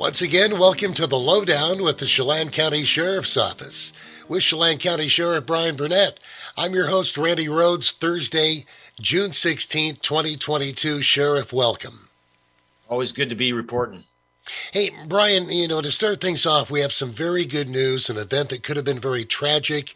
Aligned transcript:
Once 0.00 0.22
again, 0.22 0.58
welcome 0.58 0.94
to 0.94 1.06
the 1.06 1.18
Lowdown 1.18 1.82
with 1.82 1.98
the 1.98 2.06
Chelan 2.06 2.48
County 2.48 2.84
Sheriff's 2.84 3.36
Office. 3.36 3.92
With 4.28 4.42
Chelan 4.42 4.78
County 4.78 5.08
Sheriff 5.08 5.44
Brian 5.44 5.76
Burnett, 5.76 6.20
I'm 6.56 6.72
your 6.72 6.88
host, 6.88 7.18
Randy 7.18 7.50
Rhodes, 7.50 7.92
Thursday, 7.92 8.64
June 8.98 9.28
16th, 9.28 10.00
2022. 10.00 11.02
Sheriff, 11.02 11.52
welcome. 11.52 12.08
Always 12.88 13.12
good 13.12 13.28
to 13.28 13.34
be 13.34 13.52
reporting. 13.52 14.04
Hey, 14.72 14.88
Brian, 15.06 15.50
you 15.50 15.68
know, 15.68 15.82
to 15.82 15.90
start 15.90 16.22
things 16.22 16.46
off, 16.46 16.70
we 16.70 16.80
have 16.80 16.94
some 16.94 17.10
very 17.10 17.44
good 17.44 17.68
news, 17.68 18.08
an 18.08 18.16
event 18.16 18.48
that 18.48 18.62
could 18.62 18.76
have 18.76 18.86
been 18.86 18.98
very 18.98 19.26
tragic, 19.26 19.94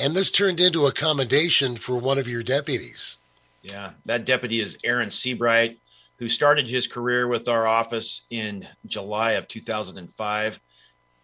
and 0.00 0.14
this 0.14 0.32
turned 0.32 0.60
into 0.60 0.86
a 0.86 0.92
commendation 0.92 1.76
for 1.76 1.98
one 1.98 2.16
of 2.16 2.26
your 2.26 2.42
deputies. 2.42 3.18
Yeah, 3.60 3.90
that 4.06 4.24
deputy 4.24 4.62
is 4.62 4.78
Aaron 4.82 5.10
Seabright 5.10 5.78
who 6.18 6.28
started 6.28 6.68
his 6.68 6.86
career 6.86 7.28
with 7.28 7.48
our 7.48 7.66
office 7.66 8.26
in 8.30 8.66
July 8.86 9.32
of 9.32 9.48
2005. 9.48 10.60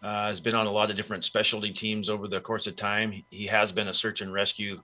Uh, 0.01 0.27
has 0.27 0.39
been 0.39 0.55
on 0.55 0.65
a 0.65 0.71
lot 0.71 0.89
of 0.89 0.95
different 0.95 1.25
specialty 1.25 1.71
teams 1.71 2.09
over 2.09 2.27
the 2.27 2.39
course 2.39 2.67
of 2.67 2.75
time. 2.75 3.23
He 3.29 3.45
has 3.47 3.71
been 3.71 3.89
a 3.89 3.93
search 3.93 4.21
and 4.21 4.31
rescue 4.31 4.81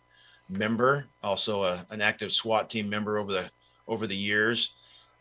member, 0.50 1.08
also 1.24 1.64
a, 1.64 1.86
an 1.90 2.02
active 2.02 2.34
SWAT 2.34 2.70
team 2.70 2.90
member 2.90 3.18
over 3.18 3.32
the 3.32 3.50
over 3.88 4.08
the 4.08 4.16
years. 4.16 4.74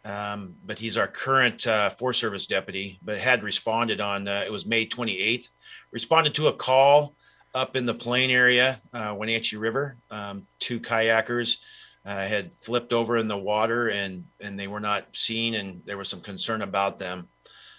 Um, 0.05 0.57
but 0.67 0.79
he's 0.79 0.97
our 0.97 1.07
current 1.07 1.67
uh, 1.67 1.91
Forest 1.91 2.21
Service 2.21 2.47
deputy. 2.47 2.99
But 3.03 3.19
had 3.19 3.43
responded 3.43 4.01
on 4.01 4.29
uh, 4.29 4.43
it 4.45 4.53
was 4.53 4.67
May 4.67 4.87
28th. 4.87 5.51
Responded 5.93 6.35
to 6.35 6.49
a 6.49 6.53
call 6.53 7.15
up 7.55 7.77
in 7.77 7.87
the 7.87 7.95
plain 7.95 8.31
area, 8.31 8.81
uh, 8.93 9.15
Wenatchee 9.17 9.57
River. 9.57 9.97
Um, 10.11 10.47
two 10.59 10.81
kayakers 10.81 11.59
uh, 12.05 12.27
had 12.27 12.53
flipped 12.55 12.93
over 12.93 13.17
in 13.17 13.29
the 13.29 13.37
water 13.37 13.89
and 13.89 14.25
and 14.41 14.59
they 14.59 14.67
were 14.67 14.81
not 14.81 15.07
seen 15.13 15.55
and 15.55 15.83
there 15.85 15.99
was 15.99 16.09
some 16.09 16.21
concern 16.21 16.63
about 16.63 16.99
them. 16.99 17.29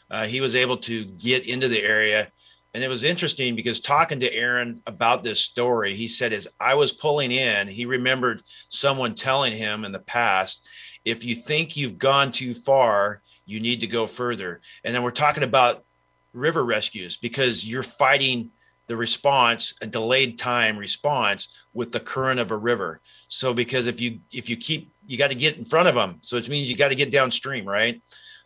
Uh, 0.10 0.26
he 0.26 0.42
was 0.42 0.56
able 0.56 0.78
to 0.78 1.06
get 1.06 1.48
into 1.48 1.68
the 1.68 1.84
area 1.84 2.32
and 2.76 2.84
it 2.84 2.90
was 2.90 3.06
interesting 3.06 3.56
because 3.56 3.80
talking 3.80 4.20
to 4.20 4.34
Aaron 4.34 4.82
about 4.86 5.24
this 5.24 5.40
story, 5.40 5.94
he 5.94 6.10
said 6.10 6.34
as 6.34 6.46
I 6.60 6.74
was 6.74 6.92
pulling 6.92 7.32
in, 7.32 7.70
he 7.70 7.86
remembered 7.86 8.44
someone 8.68 9.16
telling 9.16 9.54
him 9.54 9.86
in 9.86 9.94
the 9.94 10.00
past, 10.00 10.68
if 11.06 11.24
you 11.24 11.36
think 11.36 11.78
you've 11.78 11.98
gone 11.98 12.34
too 12.34 12.54
far, 12.54 13.22
you 13.46 13.62
need 13.62 13.80
to 13.80 13.88
go 13.88 14.06
further. 14.06 14.60
And 14.84 14.94
then 14.94 15.04
we're 15.04 15.12
talking 15.12 15.44
about 15.44 15.86
river 16.34 16.66
rescues 16.66 17.16
because 17.16 17.66
you're 17.66 17.82
fighting 17.82 18.52
the 18.88 18.96
response 18.96 19.74
a 19.82 19.88
delayed 19.88 20.38
time 20.38 20.78
response 20.78 21.64
with 21.74 21.92
the 21.92 22.00
current 22.00 22.40
of 22.40 22.52
a 22.52 22.58
river. 22.58 23.02
So 23.28 23.54
because 23.54 23.88
if 23.88 24.00
you 24.00 24.20
if 24.32 24.50
you 24.50 24.58
keep 24.58 24.92
you 25.06 25.18
got 25.18 25.30
to 25.30 25.36
get 25.36 25.58
in 25.58 25.66
front 25.66 25.88
of 25.88 25.96
them 25.96 26.20
so 26.22 26.38
it 26.38 26.50
means 26.50 26.70
you 26.70 26.78
got 26.78 26.90
to 26.90 26.96
get 26.96 27.12
downstream 27.12 27.66
right? 27.66 28.02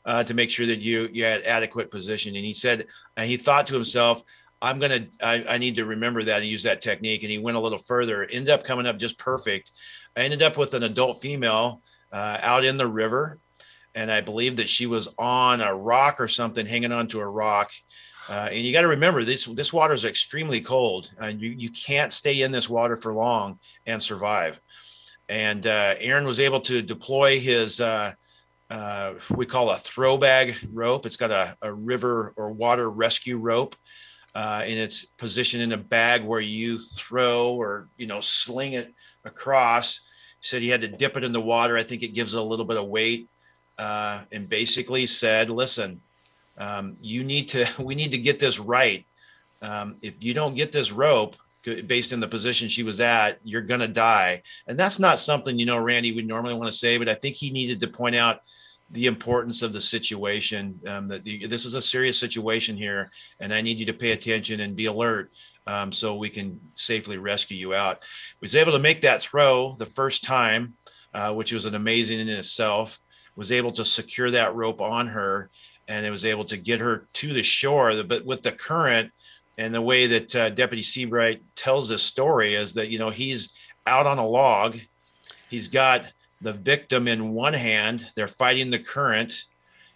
Uh, 0.06 0.24
to 0.24 0.34
make 0.34 0.50
sure 0.50 0.66
that 0.66 0.80
you 0.80 1.10
you 1.12 1.24
had 1.24 1.44
adequate 1.44 1.92
position. 1.92 2.36
And 2.36 2.46
he 2.46 2.54
said 2.54 2.88
and 3.18 3.30
he 3.30 3.38
thought 3.38 3.68
to 3.68 3.74
himself 3.74 4.24
i'm 4.62 4.80
gonna 4.80 5.08
I, 5.22 5.46
I 5.48 5.58
need 5.58 5.76
to 5.76 5.86
remember 5.86 6.24
that 6.24 6.42
and 6.42 6.46
use 6.46 6.64
that 6.64 6.82
technique. 6.82 7.24
And 7.24 7.32
he 7.32 7.38
went 7.38 7.58
a 7.58 7.62
little 7.62 7.78
further. 7.78 8.24
Ended 8.24 8.50
up 8.50 8.64
coming 8.64 8.86
up 8.86 8.98
just 8.98 9.18
perfect. 9.18 9.72
I 10.16 10.22
ended 10.22 10.42
up 10.42 10.58
with 10.58 10.74
an 10.74 10.84
adult 10.84 11.22
female 11.22 11.82
uh, 12.12 12.38
out 12.42 12.64
in 12.64 12.78
the 12.78 12.88
river. 12.88 13.40
And 13.96 14.12
i 14.12 14.22
believe 14.22 14.56
that 14.58 14.70
she 14.70 14.86
was 14.86 15.10
on 15.18 15.60
a 15.60 15.76
rock 15.76 16.22
or 16.22 16.28
something 16.28 16.66
hanging 16.66 16.94
onto 16.94 17.20
a 17.20 17.28
rock 17.28 17.72
uh, 18.30 18.48
and 18.52 18.60
you 18.60 18.72
got 18.72 18.82
to 18.82 18.88
remember 18.88 19.24
this 19.24 19.46
this 19.46 19.74
water 19.74 19.94
is 19.96 20.06
extremely 20.06 20.62
cold. 20.62 21.12
and 21.20 21.42
you 21.42 21.50
you 21.50 21.72
can't 21.72 22.14
stay 22.14 22.44
in 22.44 22.52
this 22.52 22.70
water 22.70 22.96
for 22.96 23.12
long 23.12 23.60
and 23.88 24.02
survive. 24.02 24.62
And 25.28 25.66
uh, 25.66 25.96
Aaron 26.00 26.26
was 26.26 26.40
able 26.40 26.62
to 26.62 26.84
deploy 26.84 27.40
his 27.40 27.82
uh, 27.82 28.14
uh, 28.70 29.16
we 29.36 29.48
call 29.48 29.72
a 29.72 29.78
throw 29.78 30.16
bag 30.16 30.56
rope. 30.72 31.08
It's 31.08 31.18
got 31.18 31.32
a, 31.32 31.58
a 31.64 31.74
river 31.74 32.34
or 32.38 32.52
water 32.52 32.92
rescue 32.92 33.40
rope, 33.40 33.76
uh, 34.36 34.62
and 34.64 34.78
it's 34.78 35.06
positioned 35.06 35.64
in 35.64 35.72
a 35.72 35.78
bag 35.78 36.24
where 36.24 36.40
you 36.40 36.78
throw 36.78 37.54
or 37.56 37.90
you 37.98 38.06
know 38.06 38.22
sling 38.22 38.74
it 38.74 38.94
across. 39.26 40.02
He 40.40 40.48
said 40.48 40.62
he 40.62 40.70
had 40.70 40.82
to 40.82 40.88
dip 40.88 41.18
it 41.18 41.24
in 41.24 41.32
the 41.32 41.42
water. 41.42 41.78
I 41.78 41.84
think 41.84 42.04
it 42.04 42.14
gives 42.14 42.36
it 42.36 42.40
a 42.40 42.44
little 42.44 42.66
bit 42.66 42.78
of 42.78 42.90
weight, 42.90 43.28
and 43.80 44.48
basically 44.48 45.08
said, 45.08 45.50
"Listen, 45.50 46.00
um, 46.60 46.96
you 47.02 47.24
need 47.24 47.50
to 47.50 47.66
we 47.80 47.96
need 47.96 48.12
to 48.12 48.18
get 48.18 48.40
this 48.40 48.60
right. 48.60 49.06
Um, 49.62 49.96
if 50.02 50.24
you 50.24 50.34
don't 50.34 50.56
get 50.56 50.72
this 50.72 50.92
rope 50.92 51.36
based 51.88 52.14
in 52.14 52.22
the 52.22 52.28
position 52.28 52.70
she 52.70 52.84
was 52.84 53.02
at 53.02 53.40
you're 53.44 53.62
going 53.62 53.82
to 53.82 53.88
die. 53.88 54.42
And 54.68 54.80
that's 54.80 55.00
not 55.00 55.20
something 55.20 55.60
you 55.60 55.66
know 55.66 55.78
randy 55.78 56.14
would 56.14 56.28
normally 56.28 56.54
want 56.54 56.72
to 56.72 56.78
say 56.78 56.98
but 56.98 57.10
i 57.10 57.14
think 57.14 57.36
he 57.36 57.52
needed 57.52 57.80
to 57.82 57.88
point 57.88 58.16
out 58.16 58.42
the 58.92 59.06
importance 59.06 59.62
of 59.62 59.74
the 59.74 59.82
situation 59.82 60.80
um, 60.88 61.08
that 61.10 61.24
the, 61.24 61.46
this 61.46 61.66
is 61.66 61.76
a 61.76 61.82
serious 61.82 62.18
situation 62.18 62.78
here 62.78 63.12
and 63.42 63.54
i 63.54 63.62
need 63.62 63.78
you 63.78 63.86
to 63.86 63.94
pay 63.94 64.12
attention 64.12 64.62
and 64.62 64.76
be 64.76 64.86
alert 64.86 65.32
um, 65.68 65.92
so 65.92 66.16
we 66.16 66.30
can 66.30 66.60
safely 66.74 67.20
rescue 67.20 67.56
you 67.56 67.76
out. 67.76 68.00
Was 68.42 68.56
able 68.56 68.72
to 68.72 68.80
make 68.80 69.02
that 69.02 69.22
throw 69.22 69.76
the 69.78 69.86
first 69.86 70.24
time 70.24 70.74
uh, 71.14 71.34
which 71.34 71.52
was 71.52 71.66
an 71.66 71.76
amazing 71.76 72.20
in 72.20 72.30
itself 72.30 73.00
was 73.36 73.52
able 73.52 73.72
to 73.72 73.86
secure 73.86 74.32
that 74.32 74.56
rope 74.56 74.82
on 74.82 75.08
her 75.08 75.50
and 75.90 76.06
it 76.06 76.12
was 76.12 76.24
able 76.24 76.46
to 76.46 76.56
get 76.56 76.80
her 76.80 77.08
to 77.14 77.34
the 77.34 77.44
shore. 77.44 77.92
But 78.04 78.24
with 78.26 78.44
the 78.44 78.54
current 78.54 79.12
and 79.58 79.74
the 79.74 79.82
way 79.82 80.08
that 80.08 80.36
uh, 80.36 80.50
Deputy 80.52 80.84
Seabright 80.84 81.42
tells 81.56 81.90
this 81.90 82.04
story 82.04 82.56
is 82.56 82.74
that 82.76 82.88
you 82.88 83.00
know 83.00 83.10
he's 83.10 83.52
out 83.86 84.06
on 84.08 84.20
a 84.20 84.26
log, 84.26 84.78
he's 85.50 85.68
got 85.68 86.10
the 86.42 86.54
victim 86.54 87.08
in 87.10 87.34
one 87.34 87.54
hand, 87.54 88.08
they're 88.16 88.28
fighting 88.28 88.70
the 88.70 88.80
current, 88.80 89.46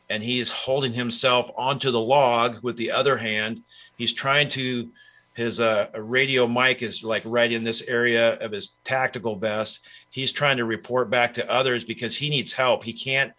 and 0.10 0.22
he's 0.22 0.50
holding 0.50 0.92
himself 0.92 1.50
onto 1.56 1.92
the 1.92 2.00
log 2.00 2.62
with 2.64 2.76
the 2.76 2.92
other 2.92 3.16
hand. 3.16 3.64
He's 3.98 4.12
trying 4.12 4.50
to 4.50 4.90
his 5.36 5.60
uh, 5.60 5.90
radio 5.98 6.48
mic 6.48 6.84
is 6.84 7.04
like 7.04 7.24
right 7.26 7.52
in 7.52 7.64
this 7.64 7.82
area 7.84 8.34
of 8.36 8.52
his 8.52 8.76
tactical 8.84 9.36
vest. 9.36 9.88
He's 10.12 10.32
trying 10.32 10.58
to 10.58 10.66
report 10.66 11.10
back 11.10 11.34
to 11.36 11.52
others 11.52 11.84
because 11.84 12.16
he 12.16 12.30
needs 12.30 12.54
help. 12.54 12.84
He 12.84 12.94
can't 12.94 13.34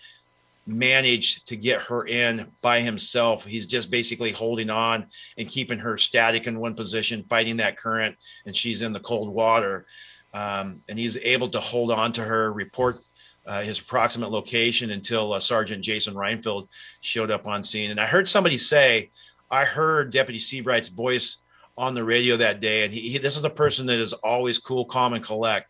managed 0.67 1.47
to 1.49 1.57
get 1.57 1.83
her 1.83 2.07
in 2.07 2.47
by 2.63 2.81
himself. 2.81 3.45
He's 3.45 3.67
just 3.67 3.91
basically 3.91 4.33
holding 4.33 4.71
on 4.71 5.07
and 5.37 5.49
keeping 5.49 5.79
her 5.79 5.99
static 5.99 6.47
in 6.47 6.59
one 6.59 6.75
position, 6.75 7.25
fighting 7.29 7.59
that 7.59 7.77
current, 7.77 8.17
and 8.47 8.57
she's 8.57 8.83
in 8.83 8.93
the 8.93 9.01
cold 9.01 9.33
water. 9.33 9.87
Um, 10.33 10.81
and 10.89 10.99
he's 10.99 11.17
able 11.19 11.49
to 11.51 11.61
hold 11.61 11.93
on 11.93 12.13
to 12.13 12.25
her, 12.25 12.53
report 12.53 13.01
uh, 13.47 13.63
his 13.63 13.79
approximate 13.79 14.31
location 14.31 14.91
until 14.91 15.33
uh, 15.33 15.41
Sergeant 15.41 15.85
Jason 15.85 16.15
Reinfeld 16.15 16.69
showed 17.03 17.31
up 17.31 17.47
on 17.47 17.63
scene. 17.63 17.91
And 17.91 18.01
I 18.01 18.07
heard 18.07 18.29
somebody 18.29 18.59
say, 18.59 19.11
I 19.51 19.65
heard 19.65 20.13
Deputy 20.13 20.39
Seabright's 20.39 20.89
voice 20.89 21.39
on 21.77 21.95
the 21.95 22.05
radio 22.05 22.37
that 22.37 22.61
day, 22.61 22.85
and 22.85 22.95
he, 22.95 23.11
he 23.11 23.19
this 23.19 23.37
is 23.37 23.45
a 23.45 23.51
person 23.51 23.87
that 23.87 23.99
is 24.01 24.13
always 24.13 24.59
cool, 24.59 24.85
calm, 24.85 25.13
and 25.13 25.25
collect. 25.25 25.69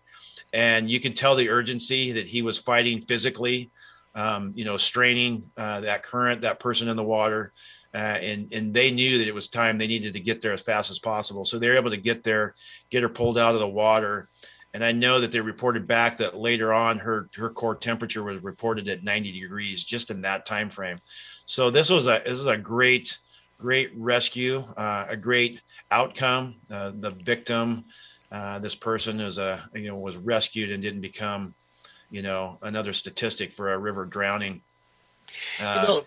And 0.52 0.88
you 0.88 1.00
can 1.00 1.14
tell 1.14 1.34
the 1.34 1.50
urgency 1.50 2.12
that 2.12 2.28
he 2.28 2.40
was 2.42 2.58
fighting 2.58 3.00
physically 3.00 3.70
um, 4.14 4.52
you 4.54 4.64
know, 4.64 4.76
straining 4.76 5.50
uh, 5.56 5.80
that 5.80 6.02
current, 6.02 6.42
that 6.42 6.60
person 6.60 6.88
in 6.88 6.96
the 6.96 7.02
water. 7.02 7.52
Uh, 7.94 8.18
and 8.20 8.52
and 8.52 8.74
they 8.74 8.90
knew 8.90 9.18
that 9.18 9.28
it 9.28 9.34
was 9.34 9.46
time 9.46 9.78
they 9.78 9.86
needed 9.86 10.12
to 10.12 10.20
get 10.20 10.40
there 10.40 10.52
as 10.52 10.60
fast 10.60 10.90
as 10.90 10.98
possible. 10.98 11.44
So 11.44 11.58
they're 11.58 11.76
able 11.76 11.90
to 11.90 11.96
get 11.96 12.24
there, 12.24 12.54
get 12.90 13.04
her 13.04 13.08
pulled 13.08 13.38
out 13.38 13.54
of 13.54 13.60
the 13.60 13.68
water. 13.68 14.28
And 14.74 14.84
I 14.84 14.90
know 14.90 15.20
that 15.20 15.30
they 15.30 15.40
reported 15.40 15.86
back 15.86 16.16
that 16.16 16.36
later 16.36 16.72
on 16.72 16.98
her 16.98 17.28
her 17.36 17.50
core 17.50 17.76
temperature 17.76 18.24
was 18.24 18.42
reported 18.42 18.88
at 18.88 19.04
90 19.04 19.40
degrees 19.40 19.84
just 19.84 20.10
in 20.10 20.22
that 20.22 20.44
time 20.44 20.70
frame. 20.70 20.98
So 21.44 21.70
this 21.70 21.88
was 21.88 22.08
a 22.08 22.20
this 22.24 22.40
is 22.40 22.46
a 22.46 22.56
great 22.56 23.16
great 23.58 23.92
rescue, 23.96 24.64
uh, 24.76 25.06
a 25.08 25.16
great 25.16 25.60
outcome. 25.92 26.56
Uh, 26.68 26.90
the 26.98 27.10
victim, 27.10 27.84
uh, 28.32 28.58
this 28.58 28.74
person 28.74 29.18
was 29.18 29.38
a 29.38 29.68
you 29.72 29.86
know 29.86 29.96
was 29.96 30.16
rescued 30.16 30.70
and 30.70 30.82
didn't 30.82 31.00
become 31.00 31.54
you 32.10 32.22
know, 32.22 32.58
another 32.62 32.92
statistic 32.92 33.52
for 33.52 33.72
a 33.72 33.78
river 33.78 34.04
drowning. 34.04 34.60
Uh, 35.60 35.78
you 35.80 35.88
know, 35.88 36.02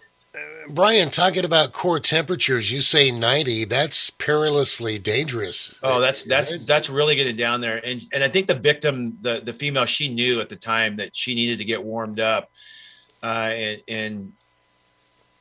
Brian, 0.69 1.09
talking 1.09 1.45
about 1.45 1.71
core 1.71 1.99
temperatures, 1.99 2.71
you 2.71 2.81
say 2.81 3.09
90. 3.11 3.65
That's 3.65 4.09
perilously 4.09 4.99
dangerous. 4.99 5.79
Oh, 5.81 5.99
that's 5.99 6.23
that's 6.23 6.63
that's 6.65 6.89
really 6.89 7.15
getting 7.15 7.35
down 7.35 7.61
there. 7.61 7.83
And 7.83 8.05
and 8.13 8.23
I 8.23 8.29
think 8.29 8.47
the 8.47 8.55
victim, 8.55 9.17
the 9.21 9.41
the 9.43 9.53
female, 9.53 9.85
she 9.85 10.13
knew 10.13 10.39
at 10.39 10.49
the 10.49 10.55
time 10.55 10.97
that 10.97 11.15
she 11.15 11.33
needed 11.35 11.57
to 11.59 11.65
get 11.65 11.83
warmed 11.83 12.19
up. 12.19 12.51
Uh, 13.23 13.49
and, 13.51 13.81
and 13.87 14.33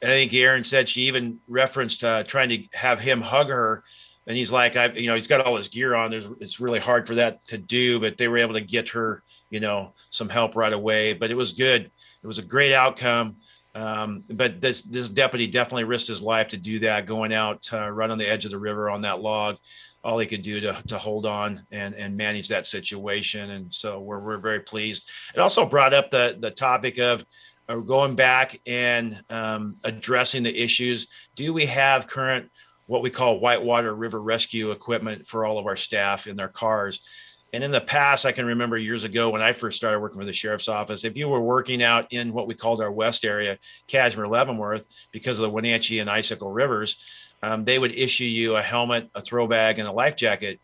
I 0.02 0.06
think 0.06 0.32
Aaron 0.32 0.64
said 0.64 0.88
she 0.88 1.02
even 1.02 1.40
referenced 1.48 2.02
uh, 2.02 2.24
trying 2.24 2.48
to 2.50 2.62
have 2.72 3.00
him 3.00 3.20
hug 3.20 3.48
her 3.48 3.84
and 4.26 4.36
he's 4.36 4.50
like, 4.50 4.76
I, 4.76 4.86
you 4.86 5.06
know, 5.06 5.14
he's 5.14 5.28
got 5.28 5.46
all 5.46 5.56
his 5.56 5.68
gear 5.68 5.94
on. 5.94 6.10
There's, 6.10 6.26
it's 6.40 6.58
really 6.58 6.80
hard 6.80 7.06
for 7.06 7.14
that 7.14 7.46
to 7.48 7.58
do, 7.58 8.00
but 8.00 8.16
they 8.16 8.28
were 8.28 8.38
able 8.38 8.54
to 8.54 8.60
get 8.60 8.88
her, 8.90 9.22
you 9.50 9.60
know, 9.60 9.94
some 10.10 10.28
help 10.28 10.56
right 10.56 10.72
away. 10.72 11.14
But 11.14 11.30
it 11.30 11.36
was 11.36 11.52
good. 11.52 11.90
It 12.22 12.26
was 12.26 12.38
a 12.38 12.42
great 12.42 12.72
outcome. 12.72 13.36
Um, 13.74 14.24
but 14.30 14.60
this 14.60 14.82
this 14.82 15.10
deputy 15.10 15.46
definitely 15.46 15.84
risked 15.84 16.08
his 16.08 16.22
life 16.22 16.48
to 16.48 16.56
do 16.56 16.78
that, 16.80 17.04
going 17.04 17.34
out 17.34 17.68
uh, 17.72 17.90
right 17.90 18.08
on 18.08 18.16
the 18.16 18.28
edge 18.28 18.46
of 18.46 18.50
the 18.50 18.58
river 18.58 18.88
on 18.88 19.02
that 19.02 19.20
log. 19.20 19.56
All 20.02 20.18
he 20.18 20.26
could 20.26 20.42
do 20.42 20.60
to, 20.60 20.82
to 20.86 20.98
hold 20.98 21.26
on 21.26 21.66
and, 21.72 21.94
and 21.94 22.16
manage 22.16 22.48
that 22.48 22.66
situation. 22.66 23.50
And 23.50 23.74
so 23.74 24.00
we're, 24.00 24.20
we're 24.20 24.38
very 24.38 24.60
pleased. 24.60 25.10
It 25.34 25.40
also 25.40 25.66
brought 25.66 25.92
up 25.92 26.10
the, 26.10 26.36
the 26.38 26.52
topic 26.52 26.98
of 26.98 27.24
are 27.68 27.80
going 27.80 28.14
back 28.14 28.58
and 28.66 29.20
um, 29.30 29.76
addressing 29.84 30.42
the 30.42 30.62
issues. 30.62 31.08
Do 31.34 31.52
we 31.52 31.66
have 31.66 32.06
current 32.06 32.50
what 32.86 33.02
we 33.02 33.10
call 33.10 33.40
whitewater 33.40 33.94
river 33.94 34.22
rescue 34.22 34.70
equipment 34.70 35.26
for 35.26 35.44
all 35.44 35.58
of 35.58 35.66
our 35.66 35.76
staff 35.76 36.26
in 36.26 36.36
their 36.36 36.48
cars? 36.48 37.06
And 37.52 37.62
in 37.62 37.70
the 37.70 37.80
past, 37.80 38.26
I 38.26 38.32
can 38.32 38.44
remember 38.44 38.76
years 38.76 39.04
ago 39.04 39.30
when 39.30 39.40
I 39.40 39.52
first 39.52 39.76
started 39.76 40.00
working 40.00 40.18
for 40.18 40.26
the 40.26 40.32
sheriff's 40.32 40.68
office, 40.68 41.04
if 41.04 41.16
you 41.16 41.28
were 41.28 41.40
working 41.40 41.82
out 41.82 42.12
in 42.12 42.32
what 42.32 42.46
we 42.46 42.54
called 42.54 42.82
our 42.82 42.90
west 42.90 43.24
area, 43.24 43.58
Cashmere, 43.86 44.28
Leavenworth, 44.28 44.86
because 45.12 45.38
of 45.38 45.44
the 45.44 45.50
Wenatchee 45.50 46.00
and 46.00 46.10
Icicle 46.10 46.50
rivers, 46.50 47.32
um, 47.42 47.64
they 47.64 47.78
would 47.78 47.92
issue 47.92 48.24
you 48.24 48.56
a 48.56 48.62
helmet, 48.62 49.08
a 49.14 49.20
throw 49.20 49.46
bag, 49.46 49.78
and 49.78 49.88
a 49.88 49.92
life 49.92 50.16
jacket. 50.16 50.60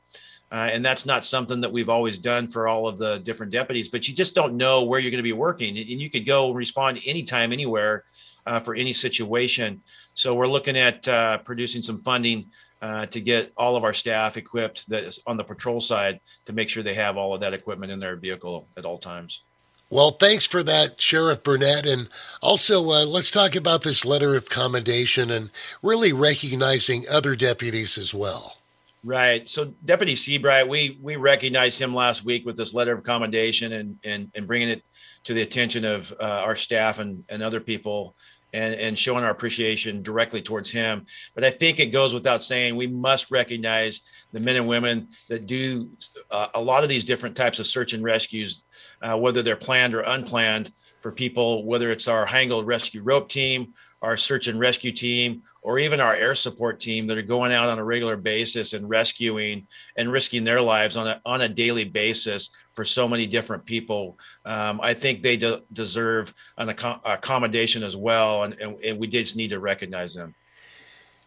Uh, 0.50 0.68
and 0.70 0.84
that's 0.84 1.06
not 1.06 1.24
something 1.24 1.62
that 1.62 1.72
we've 1.72 1.88
always 1.88 2.18
done 2.18 2.46
for 2.46 2.68
all 2.68 2.86
of 2.86 2.98
the 2.98 3.18
different 3.20 3.52
deputies, 3.52 3.88
but 3.88 4.06
you 4.06 4.14
just 4.14 4.34
don't 4.34 4.54
know 4.54 4.82
where 4.82 5.00
you're 5.00 5.10
going 5.10 5.16
to 5.16 5.22
be 5.22 5.32
working. 5.32 5.78
And 5.78 5.88
you 5.88 6.10
could 6.10 6.26
go 6.26 6.48
and 6.48 6.56
respond 6.56 7.00
anytime, 7.06 7.52
anywhere 7.52 8.04
uh, 8.46 8.60
for 8.60 8.74
any 8.74 8.92
situation. 8.92 9.80
So 10.12 10.34
we're 10.34 10.46
looking 10.46 10.76
at 10.76 11.08
uh, 11.08 11.38
producing 11.38 11.80
some 11.80 12.02
funding 12.02 12.50
uh, 12.82 13.06
to 13.06 13.20
get 13.20 13.52
all 13.56 13.76
of 13.76 13.84
our 13.84 13.92
staff 13.92 14.36
equipped 14.36 14.88
that 14.88 15.04
is 15.04 15.20
on 15.26 15.36
the 15.36 15.44
patrol 15.44 15.80
side 15.80 16.20
to 16.44 16.52
make 16.52 16.68
sure 16.68 16.82
they 16.82 16.94
have 16.94 17.16
all 17.16 17.32
of 17.32 17.40
that 17.40 17.54
equipment 17.54 17.92
in 17.92 18.00
their 18.00 18.16
vehicle 18.16 18.68
at 18.76 18.84
all 18.84 18.98
times. 18.98 19.44
Well, 19.88 20.12
thanks 20.12 20.46
for 20.46 20.62
that, 20.64 21.00
Sheriff 21.00 21.42
Burnett. 21.42 21.86
And 21.86 22.08
also, 22.40 22.80
uh, 22.90 23.04
let's 23.06 23.30
talk 23.30 23.54
about 23.54 23.82
this 23.82 24.04
letter 24.04 24.34
of 24.34 24.48
commendation 24.48 25.30
and 25.30 25.50
really 25.82 26.12
recognizing 26.12 27.04
other 27.10 27.36
deputies 27.36 27.98
as 27.98 28.12
well. 28.12 28.56
Right. 29.04 29.48
So 29.48 29.74
Deputy 29.84 30.14
Seabright, 30.14 30.68
we 30.68 30.98
we 31.02 31.16
recognized 31.16 31.78
him 31.78 31.94
last 31.94 32.24
week 32.24 32.46
with 32.46 32.56
this 32.56 32.72
letter 32.72 32.92
of 32.92 33.02
commendation 33.02 33.72
and 33.72 33.98
and 34.04 34.30
and 34.34 34.46
bringing 34.46 34.68
it 34.68 34.82
to 35.24 35.34
the 35.34 35.42
attention 35.42 35.84
of 35.84 36.12
uh, 36.20 36.24
our 36.24 36.56
staff 36.56 36.98
and 36.98 37.24
and 37.28 37.42
other 37.42 37.60
people 37.60 38.14
and, 38.52 38.74
and 38.74 38.98
showing 38.98 39.24
our 39.24 39.30
appreciation 39.30 40.02
directly 40.02 40.42
towards 40.42 40.70
him. 40.70 41.06
But 41.34 41.44
I 41.44 41.50
think 41.50 41.80
it 41.80 41.86
goes 41.86 42.12
without 42.12 42.42
saying 42.42 42.76
we 42.76 42.86
must 42.86 43.30
recognize 43.30 44.02
the 44.32 44.40
men 44.40 44.56
and 44.56 44.68
women 44.68 45.08
that 45.28 45.46
do 45.46 45.90
uh, 46.30 46.48
a 46.54 46.60
lot 46.60 46.82
of 46.82 46.88
these 46.88 47.04
different 47.04 47.36
types 47.36 47.58
of 47.58 47.66
search 47.66 47.92
and 47.92 48.04
rescues, 48.04 48.64
uh, 49.02 49.16
whether 49.16 49.42
they're 49.42 49.56
planned 49.56 49.94
or 49.94 50.00
unplanned 50.00 50.72
for 51.00 51.12
people, 51.12 51.64
whether 51.64 51.90
it's 51.90 52.08
our 52.08 52.24
Hangle 52.24 52.64
Rescue 52.64 53.02
Rope 53.02 53.28
Team, 53.28 53.74
our 54.02 54.16
search 54.16 54.48
and 54.48 54.58
rescue 54.58 54.92
team, 54.92 55.42
or 55.62 55.78
even 55.78 56.00
our 56.00 56.14
air 56.14 56.34
support 56.34 56.80
team 56.80 57.06
that 57.06 57.16
are 57.16 57.22
going 57.22 57.52
out 57.52 57.68
on 57.68 57.78
a 57.78 57.84
regular 57.84 58.16
basis 58.16 58.72
and 58.72 58.88
rescuing 58.88 59.66
and 59.96 60.10
risking 60.10 60.42
their 60.42 60.60
lives 60.60 60.96
on 60.96 61.06
a, 61.06 61.20
on 61.24 61.42
a 61.42 61.48
daily 61.48 61.84
basis 61.84 62.50
for 62.74 62.84
so 62.84 63.08
many 63.08 63.26
different 63.26 63.64
people. 63.64 64.18
Um, 64.44 64.80
I 64.82 64.94
think 64.94 65.22
they 65.22 65.36
de- 65.36 65.62
deserve 65.72 66.32
an 66.58 66.70
ac- 66.70 67.00
accommodation 67.04 67.82
as 67.82 67.96
well, 67.96 68.44
and, 68.44 68.54
and, 68.60 68.78
and 68.84 68.98
we 68.98 69.06
just 69.06 69.36
need 69.36 69.50
to 69.50 69.60
recognize 69.60 70.14
them. 70.14 70.34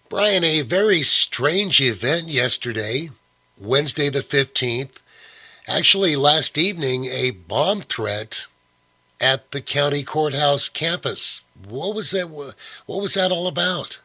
Brian, 0.09 0.43
a 0.43 0.61
very 0.61 1.01
strange 1.01 1.81
event 1.81 2.27
yesterday, 2.27 3.07
Wednesday 3.59 4.09
the 4.09 4.19
15th. 4.19 5.01
Actually, 5.67 6.15
last 6.15 6.57
evening, 6.57 7.05
a 7.05 7.31
bomb 7.31 7.81
threat 7.81 8.45
at 9.19 9.51
the 9.51 9.61
county 9.61 10.03
courthouse 10.03 10.69
campus. 10.69 11.41
What 11.67 11.95
was 11.95 12.11
that? 12.11 12.29
What 12.85 13.01
was 13.01 13.15
that 13.15 13.31
all 13.31 13.47
about? 13.47 13.99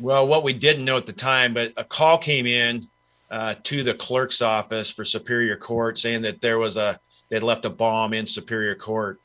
Well, 0.00 0.26
what 0.26 0.44
we 0.44 0.52
didn't 0.52 0.84
know 0.84 0.96
at 0.96 1.06
the 1.06 1.12
time, 1.12 1.52
but 1.52 1.72
a 1.76 1.84
call 1.84 2.18
came 2.18 2.46
in 2.46 2.88
uh, 3.30 3.54
to 3.64 3.82
the 3.82 3.94
clerk's 3.94 4.42
office 4.42 4.90
for 4.90 5.04
Superior 5.04 5.56
Court 5.56 5.98
saying 5.98 6.22
that 6.22 6.40
there 6.40 6.58
was 6.58 6.76
a 6.76 6.98
they'd 7.28 7.42
left 7.42 7.64
a 7.64 7.70
bomb 7.70 8.14
in 8.14 8.26
Superior 8.26 8.74
Court, 8.74 9.20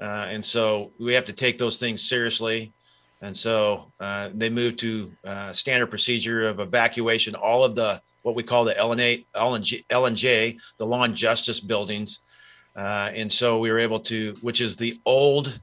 uh, 0.00 0.26
and 0.30 0.44
so 0.44 0.92
we 0.98 1.14
have 1.14 1.24
to 1.26 1.32
take 1.32 1.58
those 1.58 1.78
things 1.78 2.02
seriously. 2.02 2.72
And 3.20 3.36
so 3.36 3.92
uh, 4.00 4.30
they 4.34 4.50
moved 4.50 4.80
to 4.80 5.12
uh, 5.24 5.52
standard 5.52 5.86
procedure 5.86 6.48
of 6.48 6.58
evacuation 6.58 7.36
all 7.36 7.62
of 7.62 7.76
the 7.76 8.02
what 8.22 8.34
we 8.34 8.42
call 8.42 8.64
the 8.64 8.74
LNA, 8.74 9.26
LNJ, 9.34 9.86
LNJ 9.86 10.60
the 10.76 10.86
Law 10.86 11.04
and 11.04 11.14
Justice 11.14 11.60
buildings. 11.60 12.20
Uh, 12.74 13.10
and 13.14 13.30
so 13.30 13.58
we 13.58 13.70
were 13.70 13.78
able 13.78 14.00
to, 14.00 14.34
which 14.40 14.60
is 14.60 14.76
the 14.76 14.98
old 15.04 15.60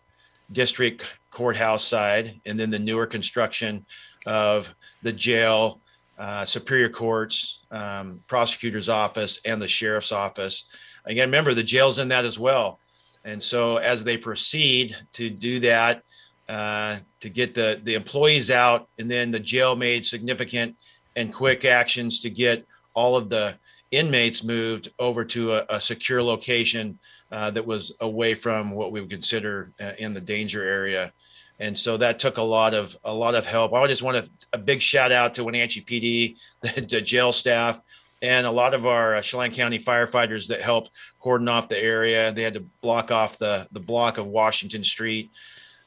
district 0.51 1.11
courthouse 1.31 1.83
side, 1.83 2.39
and 2.45 2.59
then 2.59 2.69
the 2.69 2.79
newer 2.79 3.05
construction 3.05 3.85
of 4.25 4.73
the 5.01 5.11
jail, 5.11 5.79
uh, 6.19 6.43
superior 6.43 6.89
courts, 6.89 7.61
um, 7.71 8.21
prosecutor's 8.27 8.89
office, 8.89 9.39
and 9.45 9.61
the 9.61 9.67
sheriff's 9.67 10.11
office. 10.11 10.65
Again, 11.05 11.29
remember 11.29 11.53
the 11.53 11.63
jail's 11.63 11.97
in 11.97 12.09
that 12.09 12.25
as 12.25 12.37
well. 12.37 12.79
And 13.23 13.41
so 13.41 13.77
as 13.77 14.03
they 14.03 14.17
proceed 14.17 14.95
to 15.13 15.29
do 15.29 15.59
that, 15.61 16.03
uh, 16.49 16.97
to 17.21 17.29
get 17.29 17.53
the, 17.53 17.79
the 17.83 17.93
employees 17.93 18.51
out, 18.51 18.89
and 18.97 19.09
then 19.09 19.31
the 19.31 19.39
jail 19.39 19.75
made 19.75 20.05
significant 20.05 20.75
and 21.15 21.33
quick 21.33 21.63
actions 21.63 22.19
to 22.21 22.29
get 22.29 22.65
all 22.93 23.15
of 23.15 23.29
the 23.29 23.57
inmates 23.91 24.43
moved 24.43 24.89
over 24.99 25.23
to 25.25 25.53
a, 25.53 25.65
a 25.69 25.79
secure 25.79 26.21
location 26.21 26.99
uh, 27.31 27.49
that 27.51 27.65
was 27.65 27.95
away 28.01 28.33
from 28.33 28.71
what 28.71 28.91
we 28.91 28.99
would 28.99 29.09
consider 29.09 29.71
uh, 29.81 29.91
in 29.99 30.13
the 30.13 30.21
danger 30.21 30.63
area 30.63 31.13
and 31.59 31.77
so 31.77 31.97
that 31.97 32.19
took 32.19 32.37
a 32.37 32.43
lot 32.43 32.73
of 32.73 32.95
a 33.03 33.13
lot 33.13 33.35
of 33.35 33.45
help. 33.45 33.73
I 33.73 33.85
just 33.87 34.03
want 34.03 34.17
a, 34.17 34.29
a 34.53 34.57
big 34.57 34.81
shout 34.81 35.11
out 35.11 35.33
to 35.35 35.43
Wenatchee 35.43 35.81
PD, 35.81 36.37
the, 36.61 36.81
the, 36.81 37.01
jail 37.01 37.33
staff, 37.33 37.81
and 38.21 38.47
a 38.47 38.51
lot 38.51 38.73
of 38.73 38.87
our 38.87 39.15
uh, 39.15 39.21
Chelan 39.21 39.51
County 39.51 39.77
firefighters 39.77 40.47
that 40.47 40.61
helped 40.61 40.91
cordon 41.19 41.49
off 41.49 41.67
the 41.67 41.81
area. 41.81 42.31
They 42.31 42.43
had 42.43 42.53
to 42.53 42.65
block 42.81 43.11
off 43.11 43.37
the 43.37 43.67
the 43.71 43.79
block 43.79 44.17
of 44.17 44.27
Washington 44.27 44.83
Street, 44.83 45.31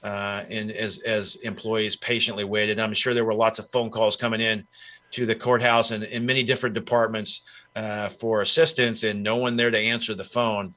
uh, 0.02 0.44
and 0.50 0.70
as 0.70 0.98
as 0.98 1.36
employees 1.36 1.96
patiently 1.96 2.44
waited. 2.44 2.78
I'm 2.78 2.94
sure 2.94 3.14
there 3.14 3.25
were 3.25 3.34
lots 3.34 3.58
of 3.58 3.70
phone 3.70 3.90
calls 3.90 4.16
coming 4.16 4.42
in 4.42 4.66
to 5.12 5.26
the 5.26 5.34
courthouse 5.34 5.90
and 5.90 6.04
in 6.04 6.25
many 6.25 6.42
different 6.42 6.75
departments 6.75 7.42
uh, 7.76 8.10
for 8.10 8.42
assistance, 8.42 9.04
and 9.04 9.22
no 9.22 9.36
one 9.36 9.56
there 9.56 9.70
to 9.70 9.78
answer 9.78 10.14
the 10.14 10.25
phone. 10.25 10.75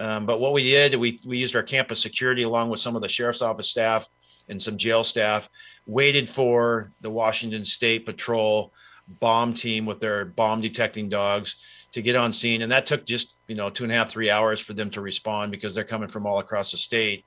Um, 0.00 0.26
but 0.26 0.38
what 0.38 0.52
we 0.52 0.64
did, 0.64 0.96
we 0.96 1.18
we 1.24 1.38
used 1.38 1.56
our 1.56 1.62
campus 1.62 2.02
security 2.02 2.42
along 2.42 2.68
with 2.68 2.80
some 2.80 2.94
of 2.94 3.00
the 3.00 3.08
sheriff's 3.08 3.40
office 3.40 3.70
staff 3.70 4.06
and 4.48 4.60
some 4.60 4.76
jail 4.76 5.04
staff 5.04 5.48
waited 5.86 6.28
for 6.28 6.90
the 7.00 7.10
Washington 7.10 7.64
State 7.64 8.06
Patrol 8.06 8.72
bomb 9.20 9.54
team 9.54 9.86
with 9.86 10.00
their 10.00 10.24
bomb 10.24 10.60
detecting 10.60 11.08
dogs 11.08 11.56
to 11.92 12.02
get 12.02 12.16
on 12.16 12.32
scene. 12.32 12.62
And 12.62 12.72
that 12.72 12.86
took 12.86 13.06
just, 13.06 13.34
you 13.46 13.54
know, 13.54 13.70
two 13.70 13.84
and 13.84 13.92
a 13.92 13.94
half, 13.94 14.10
three 14.10 14.30
hours 14.30 14.60
for 14.60 14.72
them 14.72 14.90
to 14.90 15.00
respond 15.00 15.50
because 15.50 15.74
they're 15.74 15.84
coming 15.84 16.08
from 16.08 16.26
all 16.26 16.38
across 16.38 16.70
the 16.70 16.76
state 16.76 17.24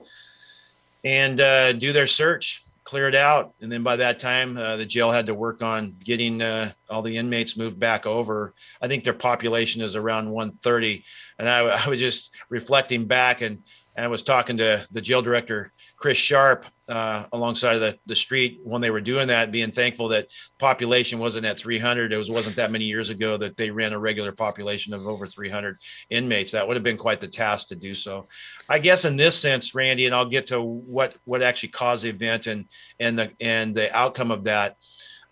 and 1.03 1.39
uh, 1.39 1.73
do 1.73 1.93
their 1.93 2.07
search, 2.07 2.63
clear 2.83 3.07
it 3.07 3.15
out. 3.15 3.53
And 3.61 3.71
then 3.71 3.83
by 3.83 3.95
that 3.97 4.19
time, 4.19 4.57
uh, 4.57 4.75
the 4.75 4.85
jail 4.85 5.11
had 5.11 5.27
to 5.27 5.33
work 5.33 5.61
on 5.61 5.95
getting 6.03 6.42
uh, 6.42 6.71
all 6.89 7.01
the 7.01 7.18
inmates 7.18 7.57
moved 7.57 7.80
back 7.80 8.06
over. 8.06 8.53
I 8.81 8.87
think 8.87 9.03
their 9.03 9.13
population 9.13 9.81
is 9.81 9.95
around 9.95 10.31
130. 10.31 11.03
And 11.39 11.47
I, 11.47 11.59
I 11.59 11.87
was 11.87 11.99
just 11.99 12.35
reflecting 12.49 13.06
back 13.06 13.42
and, 13.42 13.63
and 13.95 14.06
I 14.06 14.07
was 14.09 14.23
talking 14.23 14.57
to 14.57 14.85
the 14.92 15.01
jail 15.01 15.21
director 15.21 15.71
Chris 15.97 16.18
Sharp 16.18 16.66
uh, 16.87 17.25
alongside 17.33 17.75
of 17.75 17.81
the, 17.81 17.97
the 18.06 18.16
street 18.16 18.59
when 18.63 18.81
they 18.81 18.92
were 18.92 19.01
doing 19.01 19.27
that, 19.27 19.51
being 19.51 19.71
thankful 19.71 20.07
that 20.07 20.27
population 20.59 21.18
wasn't 21.18 21.45
at 21.45 21.57
300. 21.57 22.13
It 22.13 22.18
was, 22.18 22.30
wasn't 22.30 22.56
that 22.56 22.71
many 22.71 22.85
years 22.85 23.09
ago 23.09 23.35
that 23.37 23.57
they 23.57 23.71
ran 23.71 23.94
a 23.94 23.99
regular 23.99 24.31
population 24.31 24.94
of 24.94 25.07
over 25.07 25.25
300 25.25 25.80
inmates. 26.11 26.51
That 26.51 26.68
would 26.68 26.77
have 26.77 26.83
been 26.83 26.97
quite 26.97 27.19
the 27.19 27.27
task 27.27 27.69
to 27.69 27.75
do 27.75 27.95
so. 27.95 28.27
I 28.69 28.80
guess 28.80 29.06
in 29.06 29.16
this 29.16 29.37
sense, 29.37 29.73
Randy, 29.73 30.06
and 30.06 30.16
I'll 30.16 30.30
get 30.30 30.47
to 30.47 30.61
what 30.61 31.16
what 31.25 31.42
actually 31.42 31.69
caused 31.69 32.06
the 32.06 32.09
event 32.09 32.47
and 32.47 32.66
and 32.99 33.18
the 33.18 33.31
and 33.42 33.75
the 33.75 33.95
outcome 33.95 34.31
of 34.31 34.44
that. 34.45 34.77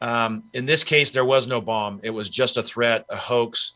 Um, 0.01 0.43
in 0.53 0.65
this 0.65 0.83
case, 0.83 1.11
there 1.11 1.25
was 1.25 1.47
no 1.47 1.61
bomb. 1.61 2.01
It 2.03 2.09
was 2.09 2.27
just 2.27 2.57
a 2.57 2.63
threat, 2.63 3.05
a 3.09 3.15
hoax. 3.15 3.73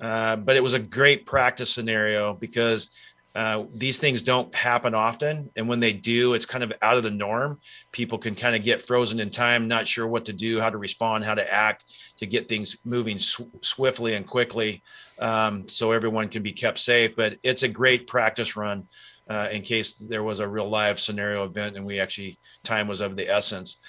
Uh, 0.00 0.36
but 0.36 0.56
it 0.56 0.62
was 0.62 0.74
a 0.74 0.78
great 0.78 1.24
practice 1.24 1.70
scenario 1.70 2.34
because 2.34 2.90
uh, 3.34 3.64
these 3.74 3.98
things 3.98 4.22
don't 4.22 4.54
happen 4.54 4.94
often. 4.94 5.50
And 5.56 5.68
when 5.68 5.80
they 5.80 5.92
do, 5.92 6.34
it's 6.34 6.46
kind 6.46 6.62
of 6.62 6.72
out 6.82 6.96
of 6.96 7.02
the 7.02 7.10
norm. 7.10 7.60
People 7.90 8.16
can 8.16 8.36
kind 8.36 8.54
of 8.54 8.62
get 8.62 8.80
frozen 8.80 9.18
in 9.18 9.30
time, 9.30 9.66
not 9.66 9.88
sure 9.88 10.06
what 10.06 10.24
to 10.26 10.32
do, 10.32 10.60
how 10.60 10.70
to 10.70 10.78
respond, 10.78 11.24
how 11.24 11.34
to 11.34 11.52
act 11.52 11.92
to 12.18 12.26
get 12.26 12.48
things 12.48 12.78
moving 12.84 13.18
sw- 13.18 13.42
swiftly 13.60 14.14
and 14.14 14.26
quickly 14.26 14.82
um, 15.18 15.68
so 15.68 15.90
everyone 15.90 16.28
can 16.28 16.44
be 16.44 16.52
kept 16.52 16.78
safe. 16.78 17.16
But 17.16 17.38
it's 17.42 17.64
a 17.64 17.68
great 17.68 18.06
practice 18.06 18.56
run 18.56 18.86
uh, 19.28 19.48
in 19.50 19.62
case 19.62 19.94
there 19.94 20.22
was 20.22 20.38
a 20.38 20.48
real 20.48 20.68
live 20.68 21.00
scenario 21.00 21.44
event 21.44 21.76
and 21.76 21.84
we 21.84 21.98
actually, 21.98 22.38
time 22.62 22.86
was 22.86 23.00
of 23.00 23.16
the 23.16 23.28
essence. 23.28 23.80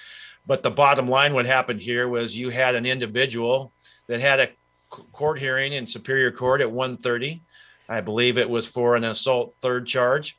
But 0.48 0.64
the 0.64 0.72
bottom 0.72 1.08
line, 1.08 1.34
what 1.34 1.46
happened 1.46 1.82
here 1.82 2.08
was 2.08 2.38
you 2.38 2.50
had 2.50 2.74
an 2.74 2.86
individual 2.86 3.74
that 4.08 4.22
had 4.22 4.40
a 4.40 4.50
court 4.90 5.40
hearing 5.40 5.74
in 5.74 5.86
Superior 5.86 6.32
Court 6.32 6.62
at 6.62 6.72
1:30 6.72 7.42
I 7.90 8.02
believe 8.02 8.38
it 8.38 8.50
was 8.50 8.66
for 8.68 8.96
an 8.96 9.04
assault 9.04 9.56
third 9.62 9.86
charge. 9.86 10.38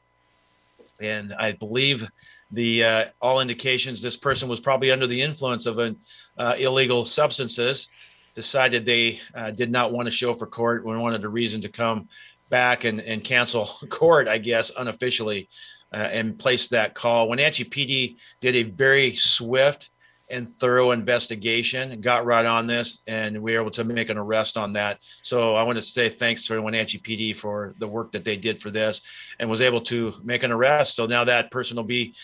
And 1.00 1.34
I 1.38 1.52
believe 1.52 2.08
the 2.50 2.84
uh, 2.84 3.04
all 3.20 3.40
indications 3.40 4.00
this 4.00 4.16
person 4.16 4.48
was 4.48 4.60
probably 4.60 4.90
under 4.90 5.06
the 5.06 5.20
influence 5.20 5.66
of 5.66 5.78
an 5.78 5.96
uh, 6.38 6.54
illegal 6.58 7.04
substances 7.04 7.88
decided 8.34 8.84
they 8.84 9.20
uh, 9.34 9.50
did 9.50 9.70
not 9.70 9.92
want 9.92 10.06
to 10.06 10.12
show 10.12 10.32
for 10.32 10.46
court 10.46 10.84
wanted 10.84 11.24
a 11.24 11.28
reason 11.28 11.60
to 11.62 11.68
come 11.68 12.08
back 12.50 12.84
and, 12.84 13.00
and 13.00 13.24
cancel 13.24 13.64
court 13.88 14.28
i 14.28 14.38
guess 14.38 14.70
unofficially 14.78 15.48
uh, 15.92 16.08
and 16.12 16.38
placed 16.38 16.70
that 16.70 16.94
call. 16.94 17.28
When 17.28 17.38
Wenatchee 17.38 17.64
PD 17.64 18.16
did 18.40 18.56
a 18.56 18.64
very 18.64 19.14
swift 19.14 19.90
and 20.28 20.48
thorough 20.48 20.90
investigation, 20.90 22.00
got 22.00 22.24
right 22.24 22.46
on 22.46 22.66
this, 22.66 22.98
and 23.06 23.40
we 23.40 23.54
were 23.54 23.60
able 23.60 23.70
to 23.70 23.84
make 23.84 24.08
an 24.08 24.18
arrest 24.18 24.56
on 24.56 24.72
that. 24.72 24.98
So 25.22 25.54
I 25.54 25.62
want 25.62 25.76
to 25.76 25.82
say 25.82 26.08
thanks 26.08 26.46
to 26.46 26.60
Wenatchee 26.60 26.98
PD 26.98 27.36
for 27.36 27.74
the 27.78 27.86
work 27.86 28.12
that 28.12 28.24
they 28.24 28.36
did 28.36 28.60
for 28.60 28.70
this 28.70 29.02
and 29.38 29.48
was 29.48 29.60
able 29.60 29.80
to 29.82 30.14
make 30.24 30.42
an 30.42 30.52
arrest. 30.52 30.96
So 30.96 31.06
now 31.06 31.24
that 31.24 31.50
person 31.50 31.76
will 31.76 31.84
be 31.84 32.14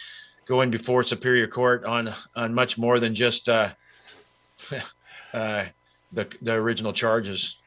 going 0.46 0.70
before 0.70 1.02
Superior 1.02 1.46
Court 1.46 1.84
on 1.84 2.12
on 2.34 2.54
much 2.54 2.78
more 2.78 2.98
than 2.98 3.14
just 3.14 3.48
uh, 3.48 3.70
uh, 5.32 5.64
the 6.12 6.26
the 6.42 6.54
original 6.54 6.92
charges. 6.92 7.58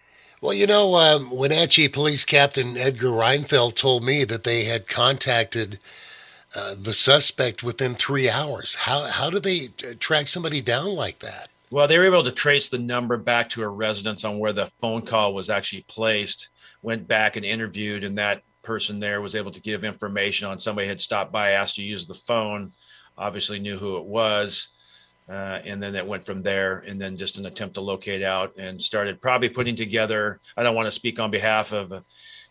Well, 0.41 0.53
you 0.53 0.67
know, 0.67 0.95
um, 0.95 1.35
Wenatchee 1.35 1.89
Police 1.89 2.25
Captain 2.25 2.77
Edgar 2.77 3.07
Reinfeld 3.07 3.75
told 3.75 4.03
me 4.03 4.25
that 4.25 4.43
they 4.43 4.65
had 4.65 4.87
contacted 4.87 5.79
uh, 6.55 6.75
the 6.79 6.93
suspect 6.93 7.63
within 7.63 7.93
three 7.93 8.29
hours. 8.29 8.75
How 8.75 9.03
how 9.03 9.29
do 9.29 9.39
they 9.39 9.69
uh, 9.83 9.93
track 9.99 10.27
somebody 10.27 10.61
down 10.61 10.87
like 10.87 11.19
that? 11.19 11.49
Well, 11.71 11.87
they 11.87 11.97
were 11.97 12.05
able 12.05 12.23
to 12.23 12.31
trace 12.31 12.69
the 12.69 12.77
number 12.77 13.17
back 13.17 13.49
to 13.49 13.63
a 13.63 13.67
residence 13.67 14.23
on 14.23 14.39
where 14.39 14.53
the 14.53 14.71
phone 14.79 15.01
call 15.01 15.33
was 15.33 15.49
actually 15.49 15.85
placed. 15.87 16.49
Went 16.81 17.07
back 17.07 17.35
and 17.35 17.45
interviewed, 17.45 18.03
and 18.03 18.17
that 18.17 18.43
person 18.61 18.99
there 18.99 19.21
was 19.21 19.35
able 19.35 19.51
to 19.51 19.61
give 19.61 19.83
information 19.83 20.47
on 20.47 20.59
somebody 20.59 20.87
had 20.87 21.01
stopped 21.01 21.31
by, 21.31 21.51
asked 21.51 21.75
to 21.75 21.83
use 21.83 22.05
the 22.05 22.13
phone, 22.13 22.71
obviously 23.17 23.59
knew 23.59 23.77
who 23.77 23.97
it 23.97 24.05
was. 24.05 24.69
Uh, 25.27 25.59
and 25.65 25.81
then 25.81 25.95
it 25.95 26.05
went 26.05 26.23
from 26.23 26.43
there 26.43 26.83
and 26.85 27.01
then 27.01 27.17
just 27.17 27.39
an 27.39 27.47
attempt 27.47 27.73
to 27.73 27.81
locate 27.81 28.21
out 28.21 28.55
and 28.57 28.81
started 28.81 29.19
probably 29.19 29.49
putting 29.49 29.75
together 29.75 30.39
i 30.55 30.61
don't 30.61 30.75
want 30.75 30.85
to 30.85 30.91
speak 30.91 31.19
on 31.19 31.31
behalf 31.31 31.73
of 31.73 31.91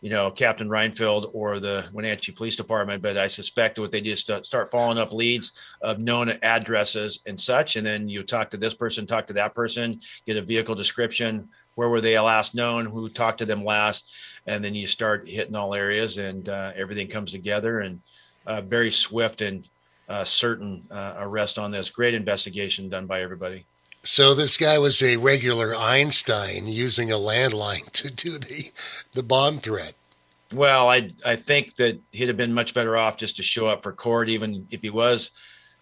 you 0.04 0.10
know 0.10 0.30
captain 0.30 0.68
reinfeld 0.68 1.30
or 1.32 1.58
the 1.58 1.82
wenatchee 1.94 2.30
police 2.30 2.56
department 2.56 3.00
but 3.00 3.16
i 3.16 3.26
suspect 3.26 3.78
what 3.78 3.90
they 3.90 4.02
do 4.02 4.12
is 4.12 4.20
start 4.20 4.70
following 4.70 4.98
up 4.98 5.14
leads 5.14 5.58
of 5.80 5.98
known 5.98 6.28
addresses 6.42 7.20
and 7.26 7.40
such 7.40 7.76
and 7.76 7.86
then 7.86 8.06
you 8.06 8.22
talk 8.22 8.50
to 8.50 8.58
this 8.58 8.74
person 8.74 9.06
talk 9.06 9.26
to 9.26 9.32
that 9.32 9.54
person 9.54 9.98
get 10.26 10.36
a 10.36 10.42
vehicle 10.42 10.74
description 10.74 11.48
where 11.76 11.88
were 11.88 12.02
they 12.02 12.18
last 12.18 12.54
known 12.54 12.84
who 12.84 13.08
talked 13.08 13.38
to 13.38 13.46
them 13.46 13.64
last 13.64 14.14
and 14.46 14.62
then 14.62 14.74
you 14.74 14.86
start 14.86 15.26
hitting 15.26 15.56
all 15.56 15.74
areas 15.74 16.18
and 16.18 16.50
uh, 16.50 16.70
everything 16.76 17.08
comes 17.08 17.32
together 17.32 17.80
and 17.80 17.98
uh, 18.46 18.60
very 18.60 18.90
swift 18.90 19.40
and 19.40 19.70
uh, 20.08 20.24
certain 20.24 20.84
uh, 20.90 21.14
arrest 21.18 21.58
on 21.58 21.70
this. 21.70 21.90
Great 21.90 22.14
investigation 22.14 22.88
done 22.88 23.06
by 23.06 23.22
everybody. 23.22 23.64
So 24.04 24.34
this 24.34 24.58
guy 24.58 24.76
was 24.76 25.02
a 25.02 25.16
regular 25.16 25.74
Einstein 25.74 26.68
using 26.68 27.10
a 27.10 27.16
landline 27.16 27.90
to 27.92 28.10
do 28.10 28.38
the 28.38 28.70
the 29.12 29.22
bomb 29.22 29.58
threat. 29.58 29.94
Well, 30.52 30.90
I 30.90 31.08
I 31.24 31.36
think 31.36 31.76
that 31.76 31.98
he'd 32.12 32.28
have 32.28 32.36
been 32.36 32.52
much 32.52 32.74
better 32.74 32.98
off 32.98 33.16
just 33.16 33.36
to 33.38 33.42
show 33.42 33.66
up 33.66 33.82
for 33.82 33.92
court, 33.92 34.28
even 34.28 34.66
if 34.70 34.82
he 34.82 34.90
was 34.90 35.30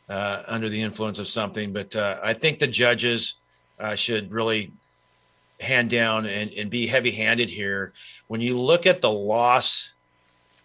uh, 0.08 0.44
under 0.46 0.68
the 0.68 0.80
influence 0.80 1.18
of 1.18 1.26
something. 1.26 1.72
But 1.72 1.96
uh, 1.96 2.20
I 2.22 2.32
think 2.32 2.60
the 2.60 2.68
judges 2.68 3.34
uh, 3.80 3.96
should 3.96 4.30
really 4.30 4.70
hand 5.58 5.90
down 5.90 6.26
and, 6.26 6.52
and 6.52 6.70
be 6.70 6.86
heavy 6.86 7.10
handed 7.10 7.50
here. 7.50 7.92
When 8.28 8.40
you 8.40 8.56
look 8.56 8.86
at 8.86 9.00
the 9.00 9.12
loss 9.12 9.94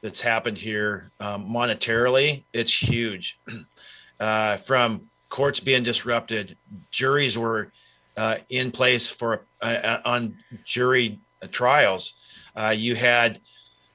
that's 0.02 0.22
happened 0.22 0.60
here 0.60 1.12
um, 1.20 1.50
monetarily, 1.50 2.44
it's 2.54 2.74
huge. 2.74 3.40
Uh, 4.20 4.58
from 4.58 5.08
courts 5.30 5.60
being 5.60 5.84
disrupted, 5.84 6.58
juries 6.92 7.38
were 7.38 7.72
uh, 8.16 8.38
in 8.50 8.72
place 8.72 9.10
for 9.10 9.46
uh, 9.62 9.66
uh 9.66 10.02
on 10.06 10.38
jury 10.64 11.20
trials. 11.52 12.16
Uh, 12.56 12.74
you 12.76 12.96
had 12.96 13.40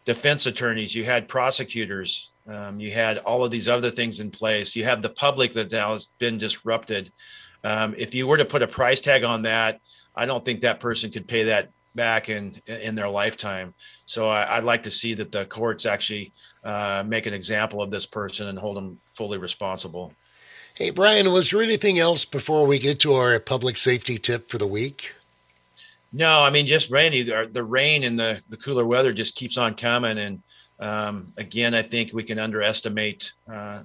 defense 0.04 0.46
attorneys, 0.46 0.94
you 0.94 1.04
had 1.04 1.28
prosecutors, 1.28 2.30
um, 2.46 2.80
you 2.80 2.90
had 2.90 3.18
all 3.18 3.44
of 3.44 3.50
these 3.50 3.68
other 3.68 3.90
things 3.90 4.20
in 4.20 4.30
place. 4.30 4.74
You 4.74 4.84
have 4.84 5.02
the 5.02 5.10
public 5.10 5.52
that 5.52 5.72
now 5.72 5.92
has 5.92 6.08
been 6.18 6.38
disrupted. 6.38 7.12
Um, 7.64 7.94
if 7.96 8.14
you 8.14 8.26
were 8.26 8.36
to 8.36 8.44
put 8.44 8.62
a 8.62 8.66
price 8.66 9.00
tag 9.00 9.24
on 9.24 9.42
that, 9.42 9.80
I 10.14 10.26
don't 10.26 10.44
think 10.44 10.60
that 10.60 10.80
person 10.80 11.10
could 11.10 11.28
pay 11.28 11.44
that 11.44 11.70
back 11.94 12.28
in 12.28 12.60
in 12.66 12.94
their 12.94 13.08
lifetime. 13.08 13.74
So 14.06 14.28
I, 14.28 14.56
would 14.56 14.64
like 14.64 14.82
to 14.84 14.90
see 14.90 15.14
that 15.14 15.30
the 15.30 15.44
courts 15.46 15.86
actually 15.86 16.32
uh, 16.64 17.04
make 17.06 17.26
an 17.26 17.34
example 17.34 17.82
of 17.82 17.90
this 17.90 18.06
person 18.06 18.48
and 18.48 18.58
hold 18.58 18.76
them 18.76 18.98
fully 19.14 19.38
responsible. 19.38 20.12
Hey 20.74 20.90
Brian, 20.90 21.30
was 21.30 21.50
there 21.50 21.60
anything 21.60 21.98
else 21.98 22.24
before 22.24 22.66
we 22.66 22.78
get 22.78 22.98
to 23.00 23.12
our 23.12 23.38
public 23.38 23.76
safety 23.76 24.16
tip 24.16 24.48
for 24.48 24.56
the 24.56 24.66
week? 24.66 25.14
No, 26.14 26.42
I 26.42 26.48
mean 26.48 26.64
just 26.64 26.90
Randy. 26.90 27.22
The, 27.22 27.62
rain 27.62 28.04
and 28.04 28.18
the 28.18 28.40
the 28.48 28.56
cooler 28.56 28.86
weather 28.86 29.12
just 29.12 29.36
keeps 29.36 29.58
on 29.58 29.74
coming, 29.74 30.16
and 30.16 30.42
um, 30.80 31.32
again, 31.36 31.74
I 31.74 31.82
think 31.82 32.12
we 32.12 32.22
can 32.22 32.38
underestimate 32.38 33.32
uh, 33.50 33.82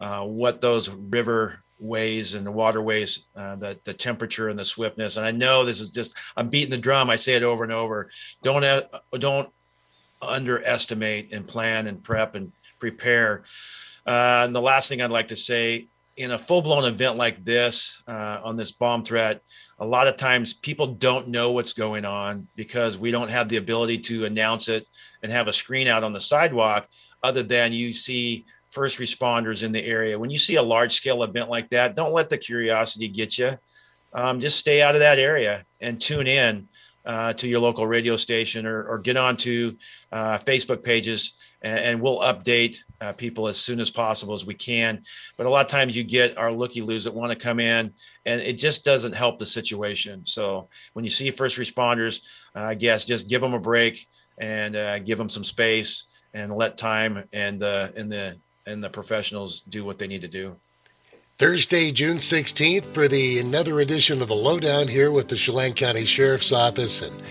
uh, 0.00 0.24
what 0.24 0.60
those 0.60 0.88
river 0.88 1.62
ways 1.80 2.34
and 2.34 2.46
the 2.46 2.52
waterways, 2.52 3.26
uh, 3.34 3.56
the 3.56 3.76
the 3.82 3.94
temperature 3.94 4.48
and 4.48 4.58
the 4.58 4.64
swiftness. 4.64 5.16
And 5.16 5.26
I 5.26 5.32
know 5.32 5.64
this 5.64 5.80
is 5.80 5.90
just 5.90 6.14
I'm 6.36 6.48
beating 6.48 6.70
the 6.70 6.78
drum. 6.78 7.10
I 7.10 7.16
say 7.16 7.34
it 7.34 7.42
over 7.42 7.64
and 7.64 7.72
over. 7.72 8.08
Don't 8.44 8.62
uh, 8.62 8.82
don't 9.14 9.48
underestimate 10.22 11.32
and 11.32 11.44
plan 11.44 11.88
and 11.88 12.02
prep 12.04 12.36
and 12.36 12.52
prepare. 12.78 13.42
Uh, 14.06 14.42
and 14.44 14.54
the 14.54 14.60
last 14.60 14.88
thing 14.88 15.02
I'd 15.02 15.10
like 15.10 15.28
to 15.28 15.36
say 15.36 15.88
in 16.20 16.32
a 16.32 16.38
full 16.38 16.60
blown 16.60 16.84
event 16.84 17.16
like 17.16 17.44
this 17.44 18.02
uh, 18.06 18.40
on 18.44 18.54
this 18.54 18.72
bomb 18.72 19.02
threat, 19.02 19.42
a 19.78 19.86
lot 19.86 20.06
of 20.06 20.16
times 20.16 20.52
people 20.52 20.86
don't 20.86 21.28
know 21.28 21.50
what's 21.52 21.72
going 21.72 22.04
on 22.04 22.46
because 22.56 22.98
we 22.98 23.10
don't 23.10 23.30
have 23.30 23.48
the 23.48 23.56
ability 23.56 23.96
to 23.98 24.26
announce 24.26 24.68
it 24.68 24.86
and 25.22 25.32
have 25.32 25.48
a 25.48 25.52
screen 25.52 25.88
out 25.88 26.04
on 26.04 26.12
the 26.12 26.20
sidewalk 26.20 26.86
other 27.22 27.42
than 27.42 27.72
you 27.72 27.94
see 27.94 28.44
first 28.70 28.98
responders 28.98 29.62
in 29.62 29.72
the 29.72 29.84
area. 29.84 30.18
When 30.18 30.30
you 30.30 30.36
see 30.36 30.56
a 30.56 30.62
large 30.62 30.92
scale 30.92 31.22
event 31.22 31.48
like 31.48 31.70
that, 31.70 31.96
don't 31.96 32.12
let 32.12 32.28
the 32.28 32.38
curiosity 32.38 33.08
get 33.08 33.38
you. 33.38 33.58
Um, 34.12 34.40
just 34.40 34.58
stay 34.58 34.82
out 34.82 34.94
of 34.94 35.00
that 35.00 35.18
area 35.18 35.64
and 35.80 35.98
tune 35.98 36.26
in 36.26 36.68
uh, 37.06 37.32
to 37.34 37.48
your 37.48 37.60
local 37.60 37.86
radio 37.86 38.16
station 38.16 38.66
or, 38.66 38.84
or 38.84 38.98
get 38.98 39.16
onto 39.16 39.76
uh, 40.12 40.38
Facebook 40.38 40.82
pages 40.82 41.38
and, 41.62 41.78
and 41.78 42.00
we'll 42.02 42.18
update 42.18 42.76
uh, 43.00 43.12
people 43.12 43.48
as 43.48 43.58
soon 43.58 43.80
as 43.80 43.90
possible 43.90 44.34
as 44.34 44.44
we 44.44 44.54
can. 44.54 45.02
But 45.36 45.46
a 45.46 45.50
lot 45.50 45.64
of 45.64 45.70
times 45.70 45.96
you 45.96 46.04
get 46.04 46.36
our 46.36 46.52
looky 46.52 46.82
loos 46.82 47.04
that 47.04 47.14
want 47.14 47.32
to 47.32 47.38
come 47.38 47.60
in 47.60 47.92
and 48.26 48.40
it 48.40 48.54
just 48.54 48.84
doesn't 48.84 49.14
help 49.14 49.38
the 49.38 49.46
situation. 49.46 50.24
So 50.24 50.68
when 50.92 51.04
you 51.04 51.10
see 51.10 51.30
first 51.30 51.58
responders, 51.58 52.22
uh, 52.54 52.60
I 52.60 52.74
guess 52.74 53.04
just 53.04 53.28
give 53.28 53.40
them 53.40 53.54
a 53.54 53.60
break 53.60 54.06
and 54.38 54.76
uh, 54.76 54.98
give 54.98 55.18
them 55.18 55.28
some 55.28 55.44
space 55.44 56.04
and 56.34 56.52
let 56.52 56.76
time 56.76 57.24
and, 57.32 57.62
and 57.62 58.12
the 58.12 58.36
and 58.66 58.82
the 58.82 58.90
professionals 58.90 59.60
do 59.60 59.84
what 59.84 59.98
they 59.98 60.06
need 60.06 60.20
to 60.20 60.28
do. 60.28 60.54
Thursday, 61.38 61.90
June 61.90 62.18
16th, 62.18 62.84
for 62.84 63.08
the 63.08 63.38
another 63.38 63.80
edition 63.80 64.20
of 64.20 64.28
the 64.28 64.34
Lowdown 64.34 64.86
here 64.86 65.10
with 65.10 65.28
the 65.28 65.36
Chelan 65.36 65.72
County 65.72 66.04
Sheriff's 66.04 66.52
Office 66.52 67.00
and 67.02 67.22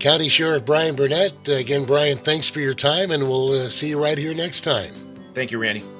County 0.00 0.30
Sheriff 0.30 0.64
Brian 0.64 0.96
Burnett. 0.96 1.46
Again, 1.48 1.84
Brian, 1.84 2.16
thanks 2.16 2.48
for 2.48 2.60
your 2.60 2.74
time, 2.74 3.10
and 3.10 3.22
we'll 3.22 3.52
uh, 3.52 3.68
see 3.68 3.90
you 3.90 4.02
right 4.02 4.16
here 4.16 4.34
next 4.34 4.62
time. 4.62 5.09
Thank 5.34 5.52
you, 5.52 5.58
Randy. 5.58 5.99